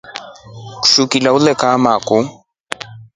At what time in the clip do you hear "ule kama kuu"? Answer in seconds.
1.37-2.25